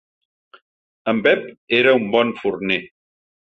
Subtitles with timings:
[1.13, 1.45] En Bep
[1.81, 2.81] era un bon forner